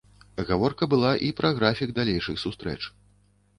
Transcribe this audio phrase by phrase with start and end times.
[0.47, 2.81] Гаворка была і пра графік далейшых сустрэч.